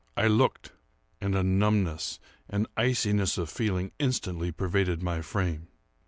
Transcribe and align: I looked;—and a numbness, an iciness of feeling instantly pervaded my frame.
I 0.17 0.25
looked;—and 0.25 1.35
a 1.35 1.43
numbness, 1.43 2.19
an 2.49 2.65
iciness 2.75 3.37
of 3.37 3.51
feeling 3.51 3.91
instantly 3.99 4.51
pervaded 4.51 5.03
my 5.03 5.21
frame. 5.21 5.67